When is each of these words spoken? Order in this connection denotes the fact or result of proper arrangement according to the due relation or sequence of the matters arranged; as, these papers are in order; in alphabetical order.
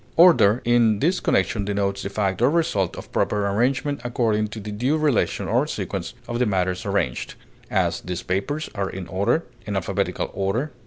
Order 0.15 0.63
in 0.65 0.97
this 0.97 1.19
connection 1.19 1.63
denotes 1.63 2.01
the 2.01 2.09
fact 2.09 2.41
or 2.41 2.49
result 2.49 2.95
of 2.97 3.11
proper 3.11 3.45
arrangement 3.47 4.01
according 4.03 4.47
to 4.47 4.59
the 4.59 4.71
due 4.71 4.97
relation 4.97 5.47
or 5.47 5.67
sequence 5.67 6.15
of 6.27 6.39
the 6.39 6.47
matters 6.47 6.87
arranged; 6.87 7.35
as, 7.69 8.01
these 8.01 8.23
papers 8.23 8.67
are 8.73 8.89
in 8.89 9.05
order; 9.07 9.43
in 9.67 9.75
alphabetical 9.75 10.31
order. 10.33 10.71